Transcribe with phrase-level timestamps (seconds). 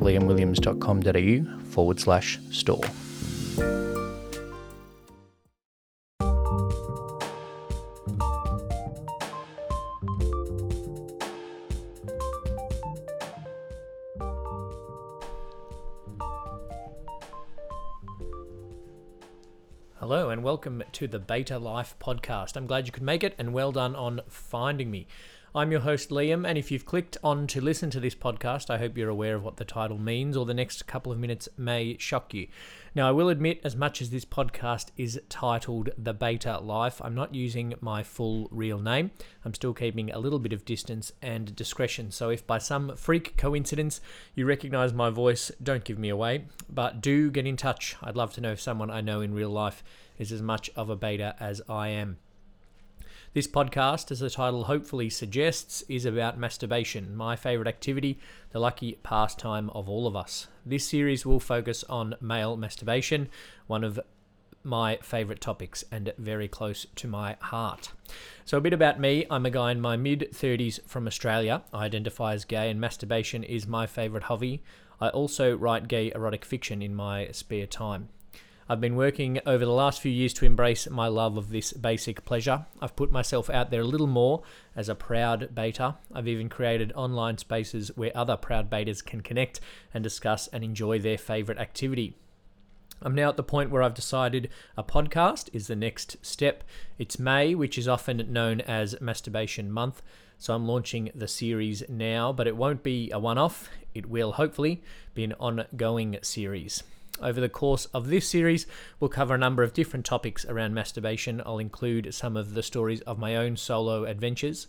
[0.00, 2.84] liamwilliams.com.au forward slash store.
[20.10, 22.56] Hello and welcome to the Bator Life podcast.
[22.56, 25.06] I'm glad you could make it and well done on finding me.
[25.52, 28.78] I'm your host, Liam, and if you've clicked on to listen to this podcast, I
[28.78, 31.96] hope you're aware of what the title means, or the next couple of minutes may
[31.98, 32.46] shock you.
[32.94, 37.16] Now, I will admit, as much as this podcast is titled The Bator Life, I'm
[37.16, 39.10] not using my full real name.
[39.44, 42.12] I'm still keeping a little bit of distance and discretion.
[42.12, 44.00] So, if by some freak coincidence
[44.36, 47.96] you recognize my voice, don't give me away, but do get in touch.
[48.04, 49.82] I'd love to know if someone I know in real life
[50.16, 52.18] is as much of a bator as I am.
[53.32, 58.18] This podcast, as the title hopefully suggests, is about masturbation, my favourite activity,
[58.50, 60.48] the lucky pastime of all of us.
[60.66, 63.28] This series will focus on male masturbation,
[63.68, 64.00] one of
[64.64, 67.92] my favourite topics and very close to my heart.
[68.44, 71.62] So, a bit about me I'm a guy in my mid 30s from Australia.
[71.72, 74.60] I identify as gay, and masturbation is my favourite hobby.
[75.00, 78.08] I also write gay erotic fiction in my spare time.
[78.70, 82.24] I've been working over the last few years to embrace my love of this basic
[82.24, 82.66] pleasure.
[82.80, 84.44] I've put myself out there a little more
[84.76, 85.96] as a proud bator.
[86.14, 89.58] I've even created online spaces where other proud bators can connect
[89.92, 92.16] and discuss and enjoy their favourite activity.
[93.02, 96.62] I'm now at the point where I've decided a podcast is the next step.
[96.96, 100.00] It's May, which is often known as Masturbation Month.
[100.38, 103.68] So I'm launching the series now, but it won't be a one off.
[103.96, 104.80] It will hopefully
[105.12, 106.84] be an ongoing series.
[107.22, 108.66] Over the course of this series,
[108.98, 111.42] we'll cover a number of different topics around masturbation.
[111.44, 114.66] I'll include some of the stories of my own solo adventures,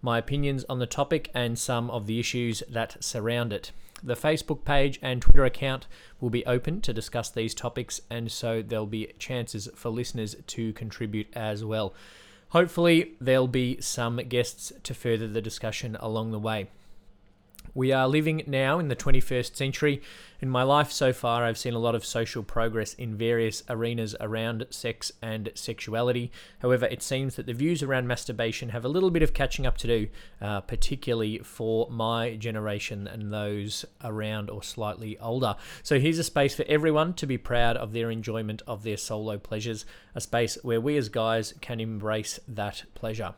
[0.00, 3.72] my opinions on the topic, and some of the issues that surround it.
[4.02, 5.86] The Facebook page and Twitter account
[6.20, 10.72] will be open to discuss these topics, and so there'll be chances for listeners to
[10.72, 11.92] contribute as well.
[12.48, 16.68] Hopefully, there'll be some guests to further the discussion along the way.
[17.74, 20.02] We are living now in the 21st century.
[20.40, 24.16] In my life so far, I've seen a lot of social progress in various arenas
[24.18, 26.32] around sex and sexuality.
[26.60, 29.76] However, it seems that the views around masturbation have a little bit of catching up
[29.78, 30.08] to do,
[30.40, 35.54] uh, particularly for my generation and those around or slightly older.
[35.82, 39.38] So here's a space for everyone to be proud of their enjoyment of their solo
[39.38, 43.34] pleasures, a space where we as guys can embrace that pleasure.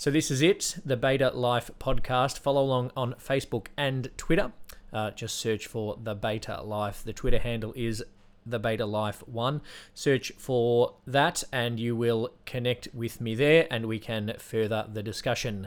[0.00, 2.38] So this is it, the Bator Life podcast.
[2.38, 4.52] Follow along on Facebook and Twitter.
[4.92, 7.02] Uh, just search for the Bator Life.
[7.02, 8.04] The Twitter handle is
[8.46, 9.60] the Bator Life One.
[9.94, 15.02] Search for that, and you will connect with me there, and we can further the
[15.02, 15.66] discussion.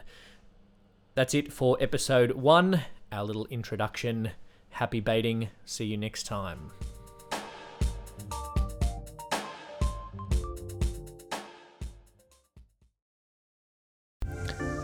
[1.14, 2.84] That's it for episode one.
[3.12, 4.32] Our little introduction.
[4.70, 5.50] Happy bating.
[5.66, 6.72] See you next time.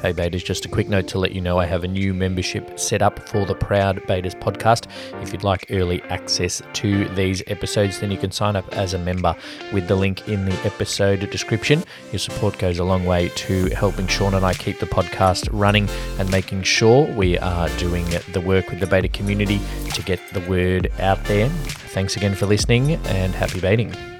[0.01, 2.79] Hey Bators, just a quick note to let you know I have a new membership
[2.79, 4.85] set up for the Proud Bators podcast.
[5.23, 8.99] If you'd like early access to these episodes, then you can sign up as a
[8.99, 9.35] member
[9.73, 11.83] with the link in the episode description.
[12.11, 15.89] Your support goes a long way to helping Sean and I keep the podcast running
[16.19, 19.59] and making sure we are doing the work with the bator community
[19.93, 21.49] to get the word out there.
[21.49, 24.16] Thanks again for listening and happy bating.